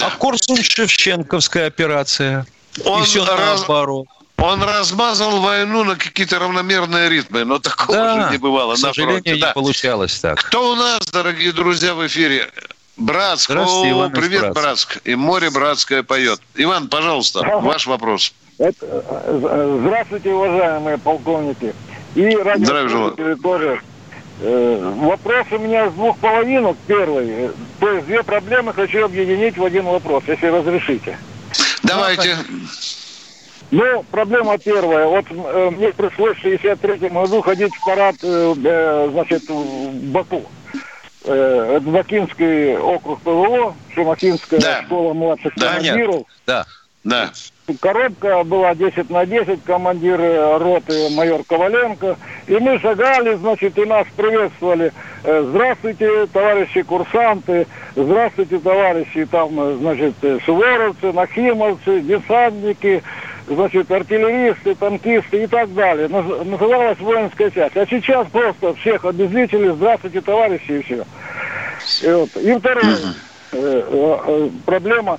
[0.00, 2.46] А Корсун-Шевченковская операция.
[2.84, 3.60] Он и все раз...
[3.60, 4.06] наоборот.
[4.38, 8.74] Он размазал войну на какие-то равномерные ритмы, но такого да, же не бывало.
[8.74, 9.48] К сожалению, да.
[9.48, 10.42] не получалось так.
[10.42, 12.50] Кто у нас, дорогие друзья, в эфире?
[12.96, 13.50] Братск.
[13.50, 14.98] О, Иван привет, Братск.
[15.04, 16.40] И море братское поет.
[16.56, 18.34] Иван, пожалуйста, ваш вопрос.
[18.58, 21.74] Это, э, здравствуйте, уважаемые полковники.
[22.14, 23.80] И радиослушатели тоже.
[24.40, 26.76] Э, вопрос у меня с двух половинок.
[26.86, 27.50] Первый.
[27.80, 31.16] То есть две проблемы хочу объединить в один вопрос, если разрешите.
[31.82, 32.36] Давайте.
[33.70, 35.06] Ну, проблема первая.
[35.06, 40.44] Вот э, мне пришлось в 63 году ходить в парад, э, э, значит, в Баку.
[41.24, 44.82] Э, это Бакинский округ ПВО, Шумахинская да.
[44.82, 46.16] школа младших да, командиров.
[46.16, 46.26] Нет.
[46.46, 46.66] Да,
[47.04, 47.32] да.
[47.80, 50.18] Коробка была 10 на 10, командир
[50.60, 52.16] роты майор Коваленко.
[52.48, 54.92] И мы шагали, значит, и нас приветствовали.
[55.24, 63.02] Э, здравствуйте, товарищи курсанты, здравствуйте, товарищи там, значит, суворовцы, нахимовцы, десантники,
[63.46, 66.08] значит, артиллеристы, танкисты и так далее.
[66.08, 67.76] Называлась воинская часть.
[67.76, 71.04] А сейчас просто всех обезличили, здравствуйте, товарищи, и все.
[72.02, 72.36] И, вот.
[72.36, 72.96] и вторая
[73.52, 75.18] э, э, э, проблема.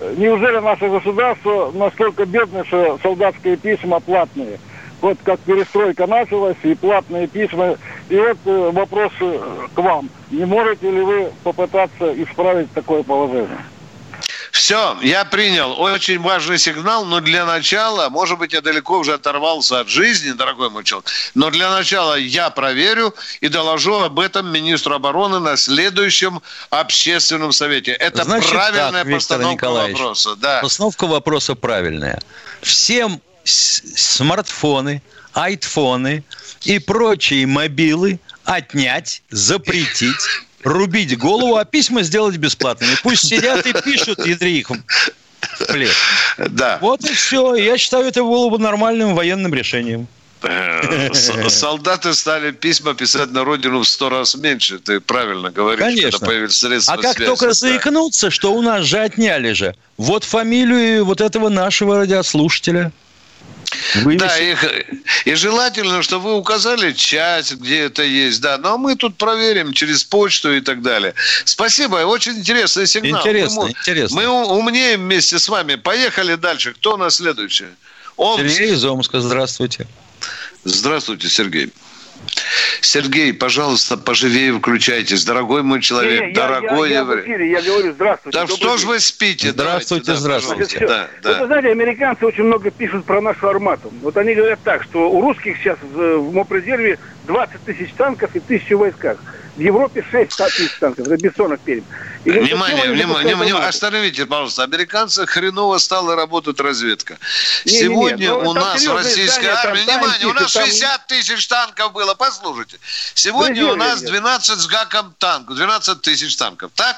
[0.00, 4.58] Неужели наше государство настолько бедное, что солдатские письма платные?
[5.00, 7.76] Вот как перестройка началась, и платные письма.
[8.08, 9.38] И вот э, вопрос э,
[9.74, 10.08] к вам.
[10.30, 13.58] Не можете ли вы попытаться исправить такое положение?
[14.54, 15.80] Все, я принял.
[15.80, 20.70] Очень важный сигнал, но для начала, может быть, я далеко уже оторвался от жизни, дорогой
[20.70, 26.40] мой человек, но для начала я проверю и доложу об этом министру обороны на следующем
[26.70, 27.94] общественном совете.
[27.94, 30.36] Это Значит, правильная так, постановка вопроса.
[30.36, 30.60] Да.
[30.60, 32.22] Постановка вопроса правильная.
[32.62, 36.22] Всем смартфоны, айтфоны
[36.62, 40.14] и прочие мобилы отнять, запретить
[40.64, 42.92] рубить голову, а письма сделать бесплатными.
[43.02, 45.92] Пусть сидят и пишут, ядри их в плед.
[46.38, 46.78] Да.
[46.80, 47.54] Вот и все.
[47.54, 50.08] Я считаю, это было бы нормальным военным решением.
[50.42, 51.12] Э,
[51.48, 54.78] солдаты стали письма писать на родину в сто раз меньше.
[54.78, 56.10] Ты правильно говоришь, Конечно.
[56.12, 57.52] когда появились средства А как связи, только да.
[57.52, 59.74] заикнуться, что у нас же отняли же.
[59.96, 62.92] Вот фамилию вот этого нашего радиослушателя–
[63.96, 64.20] Вывесить.
[64.20, 64.56] Да, и,
[65.24, 68.58] и желательно, чтобы вы указали часть, где это есть, да.
[68.58, 71.14] Но мы тут проверим через почту и так далее.
[71.44, 73.20] Спасибо, очень интересный сигнал.
[73.20, 74.16] Интересно, мы, интересно.
[74.16, 75.76] Мы умнеем вместе с вами.
[75.76, 76.72] Поехали дальше.
[76.72, 77.66] Кто у нас следующий?
[78.16, 78.48] Омск.
[78.48, 79.86] Сергей из Омска, здравствуйте.
[80.64, 81.72] Здравствуйте, Сергей.
[82.80, 85.24] Сергей, пожалуйста, поживее включайтесь.
[85.24, 86.90] Дорогой мой человек, не, дорогой...
[86.90, 88.38] Я, я, я, эфире, я говорю, здравствуйте.
[88.38, 89.50] Да что ж вы спите?
[89.50, 90.78] Здравствуйте, Давайте, здравствуйте.
[90.80, 91.28] Да, да, да.
[91.30, 93.92] Вот, вы знаете, американцы очень много пишут про нашу армату.
[94.02, 98.40] Вот они говорят так, что у русских сейчас в, в Мопрезерве 20 тысяч танков и
[98.40, 99.18] тысячи войсках.
[99.56, 101.06] В Европе 6 тысяч танков.
[101.06, 101.84] Это Бессонов перед.
[102.24, 104.62] Внимание, внимание, внимание, остановите, пожалуйста.
[104.62, 107.18] Американцы хреново стала работать разведка.
[107.66, 108.28] Не, Сегодня не, не.
[108.28, 112.78] Ну, у нас в российской армии, внимание, у нас 60 тысяч танков было, послушайте.
[113.14, 116.96] Сегодня у нас 12 с гаком танков, 12 тысяч танков, так?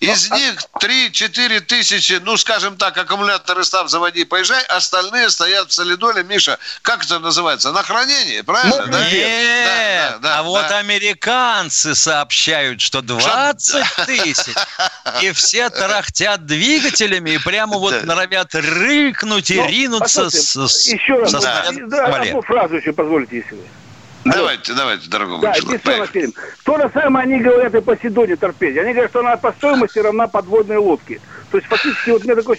[0.00, 5.70] Из Но, ну, них 3-4 тысячи, ну, скажем так, аккумуляторы став заводи, поезжай, остальные стоят
[5.70, 6.22] в солидоле.
[6.22, 7.72] Миша, как это называется?
[7.72, 8.84] На хранении, правильно?
[8.84, 9.10] Ну, да?
[9.10, 14.54] Нет, да, да, да, а вот американцы сообщают, что 20 тысяч,
[15.22, 21.32] и все тарахтят двигателями и прямо вот норовят рыкнуть и ну, ринуться с, еще раз,
[21.32, 21.64] да.
[22.06, 23.62] одну фразу еще позвольте, если вы.
[24.32, 26.10] Давайте, давайте, дорогой да, человек.
[26.10, 26.32] Фильм.
[26.64, 28.80] То же самое они говорят и по Сидоне торпеде.
[28.80, 31.20] Они говорят, что она по стоимости равна подводной лодке.
[31.50, 32.58] То есть фактически вот у меня такое,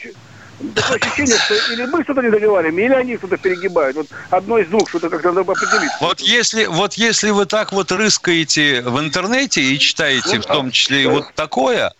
[0.75, 3.95] такое ощущение, что или мы что-то не договариваем, или они что-то перегибают.
[3.95, 5.91] Вот одно из двух, что-то как-то надо определить.
[6.01, 10.71] Вот если, вот если вы так вот рыскаете в интернете и читаете ну, в том
[10.71, 11.03] числе да.
[11.03, 11.93] и вот такое,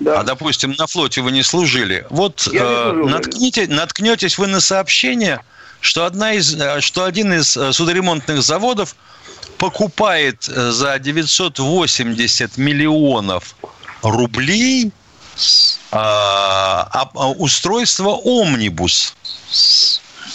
[0.00, 0.20] да.
[0.20, 5.40] а, допустим, на флоте вы не служили, вот э, наткните, наткнетесь вы на сообщение,
[5.80, 8.94] что, одна из, э, что один из э, судоремонтных заводов
[9.58, 13.56] покупает э, за 980 миллионов
[14.02, 14.92] рублей
[17.38, 19.14] устройство «Омнибус».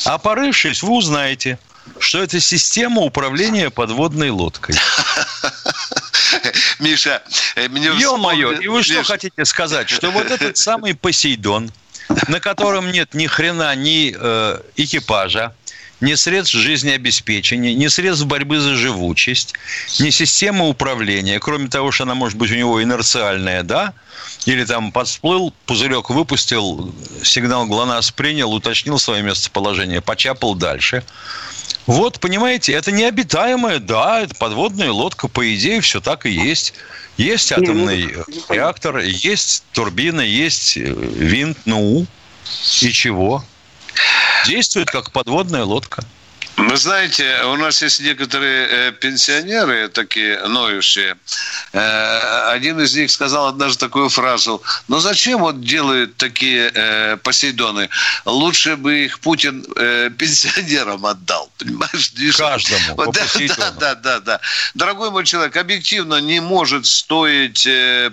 [0.06, 1.60] А порывшись, вы узнаете,
[2.00, 4.76] что это система управления подводной лодкой.
[6.80, 7.22] Миша,
[7.70, 11.72] мне Ё-моё, и вы что хотите сказать, что вот этот самый Посейдон,
[12.28, 15.54] на котором нет ни хрена, ни э, экипажа,
[16.02, 19.54] ни средств жизнеобеспечения, ни средств борьбы за живучесть,
[20.00, 23.94] ни системы управления, кроме того, что она может быть у него инерциальная, да,
[24.46, 31.04] или там подсплыл, пузырек выпустил, сигнал ГЛОНАСС принял, уточнил свое местоположение, почапал дальше.
[31.88, 36.74] Вот, понимаете, это необитаемая, да, это подводная лодка, по идее, все так и есть.
[37.18, 38.14] Есть атомный
[38.50, 42.06] реактор, есть турбина, есть э, винт, ну,
[42.82, 43.44] и чего?
[44.46, 46.04] Действует как подводная лодка.
[46.58, 51.16] Вы знаете, у нас есть некоторые э, пенсионеры такие ноющие.
[51.72, 54.62] Э, один из них сказал однажды такую фразу.
[54.88, 57.90] Ну зачем вот делают такие э, Посейдоны?
[58.26, 61.50] Лучше бы их Путин пенсионерам отдал.
[61.58, 62.12] Понимаешь?
[62.38, 62.96] Каждому.
[62.96, 63.26] Вот, да,
[63.58, 64.42] да, да, да, да.
[64.74, 67.68] Дорогой мой человек, объективно не может стоить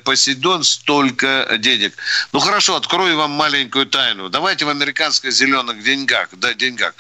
[0.04, 1.94] Посейдон столько денег.
[2.32, 4.28] Ну хорошо, открою вам маленькую тайну.
[4.28, 6.94] Давайте в американских зеленых деньгах, да, деньгах.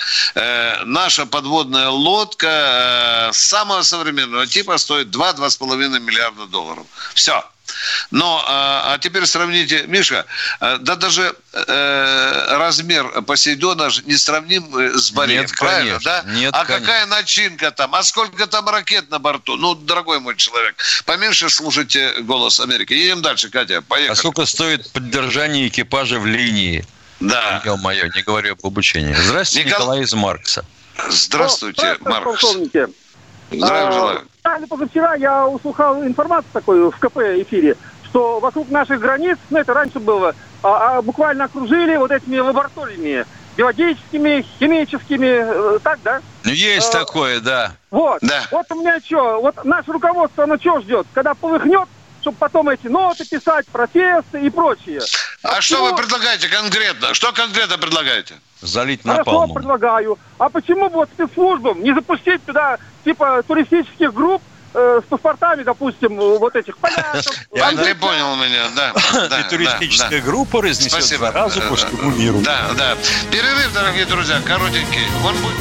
[0.84, 6.86] Наша подводная лодка э, самого современного типа стоит 2-2,5 миллиарда долларов.
[7.14, 7.44] Все.
[8.10, 10.26] Но, а, а теперь сравните, Миша,
[10.60, 16.22] э, да даже э, размер Посейдона не сравним э, с Борей, Нет, правильно, конечно.
[16.24, 16.32] да?
[16.32, 16.86] Нет, а конечно.
[16.86, 19.56] какая начинка там, а сколько там ракет на борту?
[19.56, 22.94] Ну, дорогой мой человек, поменьше слушайте голос Америки.
[22.94, 24.12] Едем дальше, Катя, поехали.
[24.12, 26.84] А сколько стоит поддержание экипажа в линии?
[27.20, 27.62] Да.
[27.64, 29.14] Ё-моё, не говорю об обучении.
[29.14, 29.80] Здравствуйте, Никол...
[29.80, 30.64] Николай из Маркса.
[31.08, 32.42] Здравствуйте, О, Маркс.
[32.42, 32.86] Полковники.
[33.50, 34.20] Здравия а, желаю.
[34.42, 39.74] А, позавчера я услышал информацию такую в КП эфире, что вокруг наших границ, ну это
[39.74, 43.24] раньше было, а, а буквально окружили вот этими лабораториями
[43.58, 46.22] биологическими, химическими, э, так, да?
[46.44, 47.72] Ну, есть а, такое, да.
[47.90, 48.20] Вот.
[48.22, 48.46] Да.
[48.52, 51.08] Вот у меня что, вот наше руководство, оно что ждет?
[51.12, 51.88] Когда полыхнет,
[52.20, 55.00] чтобы потом эти ноты писать, протесты и прочее.
[55.42, 57.12] А, а что вы предлагаете конкретно?
[57.14, 58.34] Что конкретно предлагаете?
[58.60, 60.18] Залить на Хорошо, предлагаю.
[60.38, 64.42] А почему бы вот спецслужбам не запустить туда типа туристических групп,
[64.74, 67.24] э, с паспортами, допустим, вот этих поляков.
[67.54, 68.92] Я не понял меня, да.
[69.28, 71.26] да И туристическая да, группа разнесет Спасибо.
[71.26, 72.40] заразу по всему миру.
[72.40, 72.96] Да, да.
[73.30, 75.06] Перерыв, дорогие друзья, коротенький.
[75.24, 75.56] Он будет...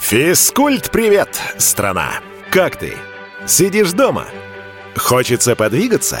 [0.00, 2.20] Физкульт, привет, страна!
[2.50, 2.96] Как ты?
[3.46, 4.26] Сидишь дома?
[4.96, 6.20] Хочется подвигаться?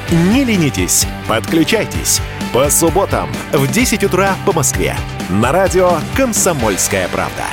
[0.11, 2.19] Не ленитесь, подключайтесь.
[2.51, 4.93] По субботам в 10 утра по Москве.
[5.29, 7.45] На радио «Комсомольская правда».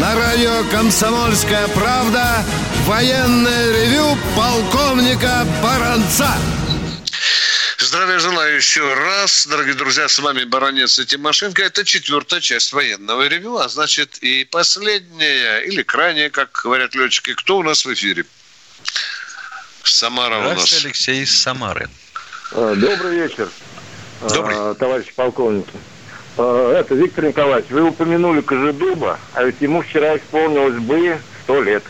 [0.00, 2.42] На радио «Комсомольская правда»
[2.86, 6.30] военное ревю полковника Баранца.
[7.88, 9.46] Здравия желаю еще раз.
[9.46, 11.62] Дорогие друзья, с вами Баронец и Тимошенко.
[11.62, 17.32] Это четвертая часть военного ревю, а значит и последняя, или крайняя, как говорят летчики.
[17.32, 18.26] Кто у нас в эфире?
[19.84, 20.70] Самара у нас.
[20.84, 21.88] Алексей из Самары.
[22.52, 23.48] А, добрый вечер,
[24.20, 24.54] Добрый.
[24.54, 25.72] А, товарищ полковники.
[26.36, 31.84] А, это Виктор Николаевич, вы упомянули Кожедуба, а ведь ему вчера исполнилось бы сто лет.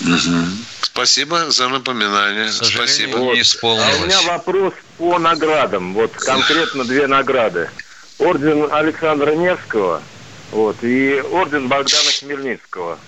[0.00, 0.77] Угу.
[0.92, 2.50] Спасибо за напоминание.
[2.50, 3.16] Спасибо.
[3.18, 3.34] Вот.
[3.34, 5.94] Не а у меня вопрос по наградам.
[5.94, 7.70] Вот конкретно две награды.
[8.18, 10.02] Орден Александра Невского
[10.50, 12.98] вот, и орден Богдана Хмельницкого.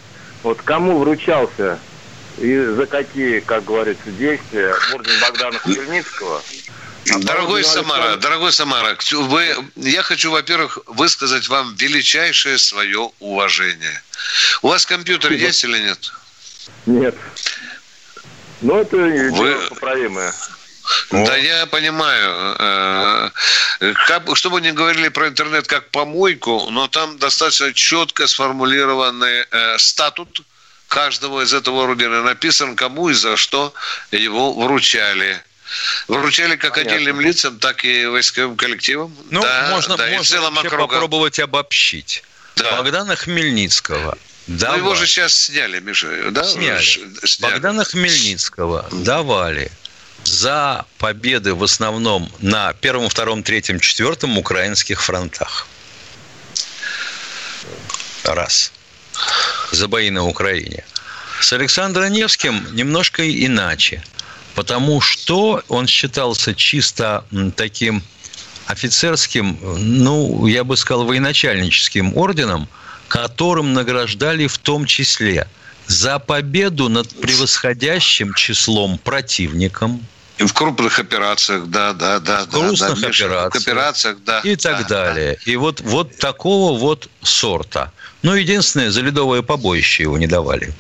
[0.43, 1.78] Вот кому вручался
[2.39, 6.43] и за какие, как говорится, действия орден Богдана Хмельницкого?
[7.12, 14.03] А дорогой Самара, дорогой Самара, вы, я хочу, во-первых, высказать вам величайшее свое уважение.
[14.62, 16.12] У вас компьютер есть или нет?
[16.87, 17.14] Нет.
[18.61, 19.68] Ну, это Вы...
[19.68, 20.32] поправимое.
[21.11, 22.56] Да, я понимаю.
[22.58, 23.30] Э,
[24.06, 29.78] как, что бы ни говорили про интернет как помойку, но там достаточно четко сформулированный э,
[29.78, 30.42] статут
[30.88, 32.22] каждого из этого ордена.
[32.22, 33.72] Написан, кому и за что
[34.11, 35.40] его вручали.
[36.08, 36.92] Вручали как Понятно.
[36.92, 39.16] отдельным лицам, так и войсковым коллективам.
[39.30, 42.24] Ну, да, можно, да, можно и в целом попробовать обобщить.
[42.56, 42.76] Да.
[42.76, 44.18] Богдана Хмельницкого–
[44.51, 44.80] Давали.
[44.80, 46.42] Ну, его же сейчас сняли, Миша, да?
[46.42, 46.82] Сняли.
[46.82, 47.53] сняли.
[47.53, 49.70] Богдана Хмельницкого давали
[50.24, 55.68] за победы в основном на первом, втором, третьем, четвертом украинских фронтах.
[58.24, 58.72] Раз.
[59.70, 60.84] За бои на Украине.
[61.40, 64.03] С Александром Невским немножко иначе.
[64.57, 67.24] Потому что он считался чисто
[67.55, 68.03] таким
[68.66, 72.68] офицерским, ну, я бы сказал, военачальническим орденом–
[73.11, 75.48] которым награждали в том числе
[75.88, 80.06] за победу над превосходящим числом противником.
[80.38, 82.44] И в крупных операциях, да, да, да.
[82.44, 83.62] В крупных да, операциях.
[83.62, 84.40] операциях, да.
[84.44, 85.38] И так да, далее.
[85.44, 85.52] Да.
[85.52, 87.92] И вот, вот такого вот сорта.
[88.22, 90.72] Ну, единственное, за ледовое побоище его не давали.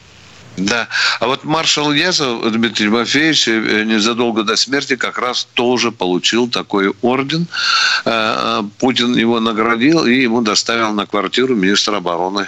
[0.56, 0.88] Да.
[1.20, 6.92] А вот маршал Язов Дмитрий Тимофеевич э, незадолго до смерти как раз тоже получил такой
[7.02, 7.46] орден.
[8.04, 12.46] Э, Путин его наградил и ему доставил на квартиру министра обороны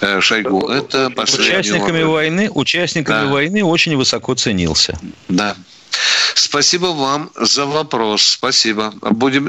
[0.00, 0.68] э, Шойгу.
[0.68, 2.08] Это последний Участниками орден.
[2.08, 3.32] войны, участниками да.
[3.32, 4.98] войны очень высоко ценился.
[5.28, 5.56] Да.
[6.34, 8.22] Спасибо вам за вопрос.
[8.22, 8.94] Спасибо.
[9.02, 9.48] Будем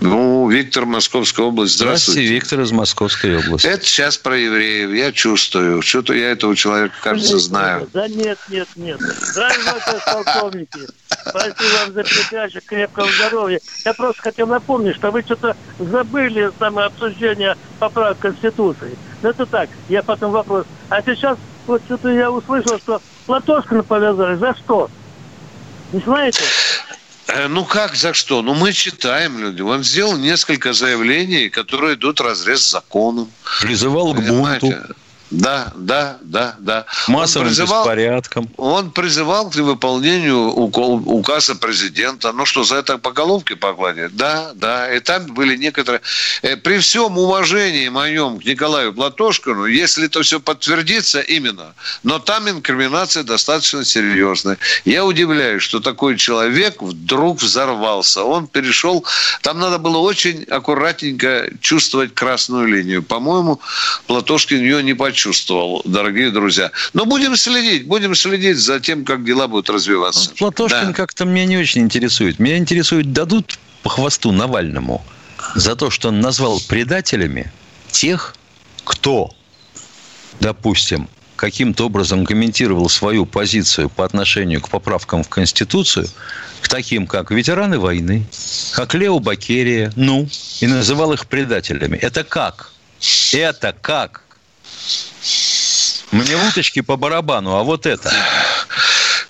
[0.00, 1.76] ну, Виктор, Московская область.
[1.76, 2.20] Здравствуйте.
[2.20, 3.66] Здравствуйте, Виктор из Московской области.
[3.66, 4.90] Это сейчас про евреев.
[4.90, 5.80] Я чувствую.
[5.82, 7.88] Что-то я этого человека, кажется, знаю.
[7.92, 9.00] Да нет, нет, нет.
[9.00, 10.80] Здравствуйте, полковники.
[11.28, 12.60] Спасибо вам за передачу.
[12.66, 13.60] Крепкого здоровья.
[13.84, 18.96] Я просто хотел напомнить, что вы что-то забыли самое обсуждение поправок Конституции.
[19.22, 19.70] Ну, это так.
[19.88, 20.66] Я потом вопрос.
[20.90, 24.36] А сейчас вот что-то я услышал, что Платошкина повязали.
[24.36, 24.90] За что?
[25.92, 26.42] Не знаете?
[27.28, 28.42] Э, ну как, за что?
[28.42, 29.62] Ну мы читаем люди.
[29.62, 33.30] Он сделал несколько заявлений, которые идут в разрез с законом.
[33.60, 34.74] Призывал к бунту.
[35.30, 36.86] Да, да, да, да.
[37.08, 38.48] Массовым он призывал, беспорядком.
[38.56, 42.32] Он призывал к выполнению указа президента.
[42.32, 44.14] Ну что, за это по головке погладить?
[44.14, 44.94] Да, да.
[44.94, 46.00] И там были некоторые...
[46.42, 51.74] Э, при всем уважении моем к Николаю Платошкину, если это все подтвердится именно,
[52.04, 54.58] но там инкриминация достаточно серьезная.
[54.84, 58.22] Я удивляюсь, что такой человек вдруг взорвался.
[58.22, 59.04] Он перешел...
[59.42, 63.02] Там надо было очень аккуратненько чувствовать красную линию.
[63.02, 63.60] По-моему,
[64.06, 66.70] Платошкин ее не почувствовал почувствовал, дорогие друзья.
[66.92, 70.28] Но будем следить, будем следить за тем, как дела будут развиваться.
[70.28, 70.92] Вот Платошкин да.
[70.92, 72.38] как-то меня не очень интересует.
[72.38, 75.02] Меня интересует, дадут по хвосту Навальному
[75.54, 77.50] за то, что он назвал предателями
[77.90, 78.34] тех,
[78.84, 79.30] кто,
[80.38, 86.08] допустим, каким-то образом комментировал свою позицию по отношению к поправкам в Конституцию,
[86.60, 88.26] к таким, как ветераны войны,
[88.72, 90.28] как Лео Бакерия, ну,
[90.60, 91.96] и называл их предателями.
[91.96, 92.72] Это как?
[93.32, 94.25] Это как?
[96.12, 98.12] Мне уточки по барабану, а вот это.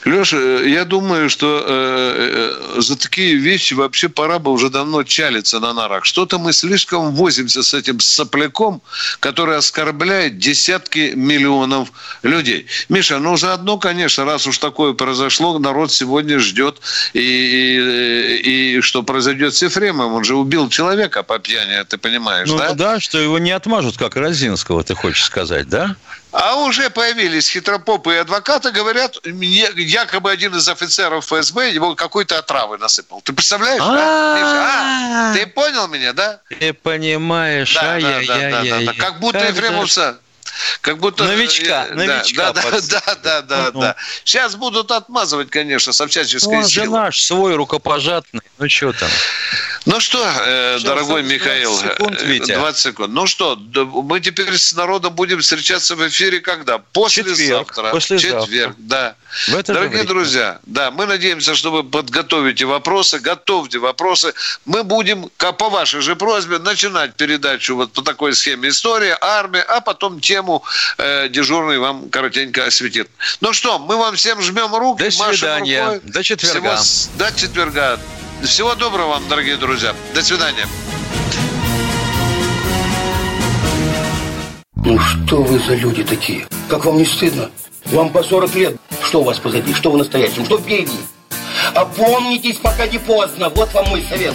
[0.06, 5.58] Леша, я думаю, что э, э, за такие вещи вообще пора бы уже давно чалиться
[5.58, 6.04] на нарах.
[6.04, 8.82] Что-то мы слишком возимся с этим сопляком,
[9.18, 11.88] который оскорбляет десятки миллионов
[12.22, 12.66] людей.
[12.88, 16.80] Миша, ну заодно, конечно, раз уж такое произошло, народ сегодня ждет,
[17.12, 17.20] и,
[18.44, 20.12] и, и что произойдет с Ефремом.
[20.12, 22.74] Он же убил человека по пьяни, ты понимаешь, ну, да?
[22.74, 25.96] да, что его не отмажут, как Розинского, ты хочешь сказать, да?
[26.32, 32.38] А уже появились хитропопы и адвокаты, говорят, мне якобы один из офицеров ФСБ его какой-то
[32.38, 33.22] отравы насыпал.
[33.22, 35.30] Ты представляешь, да?
[35.30, 36.40] А, ты понял меня, да?
[36.58, 38.92] Ты понимаешь, да, да, да, да, да.
[38.94, 40.18] Как будто Ефремовца
[40.80, 41.24] как будто...
[41.24, 42.52] Новичка, новичка.
[42.52, 43.96] Да, да, да, да, да, да.
[44.24, 46.88] Сейчас будут отмазывать, конечно, со всяческой ну, силой.
[46.88, 48.40] наш свой рукопожатный.
[48.58, 49.08] Ну, что там?
[49.86, 52.54] Ну что, э, дорогой Михаил, 20 секунд, э, Витя.
[52.56, 53.12] 20 секунд.
[53.12, 56.78] Ну что, мы теперь с народом будем встречаться в эфире когда?
[56.78, 57.92] Послезавтра.
[57.92, 58.40] Послезавтра.
[58.40, 59.14] Четверг, да.
[59.46, 64.34] Дорогие друзья, да, мы надеемся, что вы подготовите вопросы, готовьте вопросы.
[64.64, 69.80] Мы будем, по вашей же просьбе, начинать передачу вот по такой схеме история, армия, а
[69.80, 70.64] потом тему
[70.98, 73.08] э, дежурный вам коротенько осветит.
[73.40, 75.04] Ну что, мы вам всем жмем руки.
[75.04, 75.84] До свидания.
[75.84, 76.00] Рукой.
[76.02, 76.76] До четверга.
[76.76, 78.00] Всего, до четверга.
[78.42, 79.94] Всего доброго вам, дорогие друзья.
[80.14, 80.66] До свидания.
[84.76, 86.46] Ну что вы за люди такие?
[86.68, 87.50] Как вам не стыдно?
[87.86, 88.76] Вам по 40 лет.
[89.02, 89.72] Что у вас позади?
[89.72, 90.44] Что в настоящем?
[90.44, 90.98] Что впереди?
[91.74, 93.48] Опомнитесь, пока не поздно.
[93.48, 94.34] Вот вам мой совет.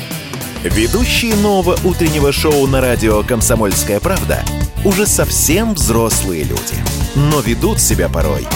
[0.63, 4.43] Ведущие нового утреннего шоу на радио «Комсомольская правда»
[4.83, 6.75] уже совсем взрослые люди.
[7.15, 8.47] Но ведут себя порой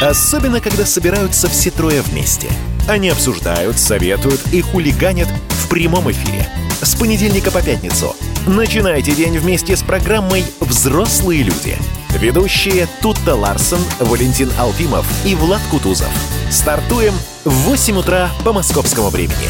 [0.00, 2.48] Особенно, когда собираются все трое вместе.
[2.88, 6.48] Они обсуждают, советуют и хулиганят в прямом эфире.
[6.80, 8.16] С понедельника по пятницу.
[8.46, 11.76] Начинайте день вместе с программой «Взрослые люди».
[12.18, 16.08] Ведущие Тутта Ларсон, Валентин Алфимов и Влад Кутузов.
[16.50, 19.48] Стартуем в 8 утра по московскому времени.